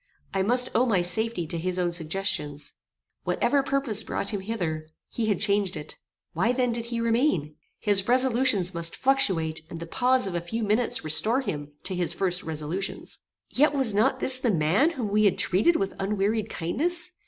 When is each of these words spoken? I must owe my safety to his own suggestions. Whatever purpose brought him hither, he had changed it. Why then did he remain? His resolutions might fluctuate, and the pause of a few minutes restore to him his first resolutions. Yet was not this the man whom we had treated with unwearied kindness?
I 0.33 0.41
must 0.41 0.69
owe 0.73 0.87
my 0.87 1.03
safety 1.03 1.45
to 1.45 1.59
his 1.59 1.77
own 1.77 1.91
suggestions. 1.91 2.73
Whatever 3.23 3.61
purpose 3.61 4.01
brought 4.01 4.29
him 4.29 4.41
hither, 4.41 4.87
he 5.11 5.27
had 5.27 5.39
changed 5.39 5.77
it. 5.77 5.99
Why 6.33 6.53
then 6.53 6.71
did 6.71 6.87
he 6.87 6.99
remain? 6.99 7.53
His 7.77 8.07
resolutions 8.07 8.73
might 8.73 8.95
fluctuate, 8.95 9.61
and 9.69 9.79
the 9.79 9.85
pause 9.85 10.25
of 10.25 10.33
a 10.33 10.41
few 10.41 10.63
minutes 10.63 11.03
restore 11.03 11.43
to 11.43 11.45
him 11.51 11.73
his 11.87 12.13
first 12.13 12.41
resolutions. 12.41 13.19
Yet 13.51 13.75
was 13.75 13.93
not 13.93 14.19
this 14.19 14.39
the 14.39 14.49
man 14.49 14.89
whom 14.89 15.09
we 15.11 15.25
had 15.25 15.37
treated 15.37 15.75
with 15.75 15.93
unwearied 15.99 16.49
kindness? 16.49 17.11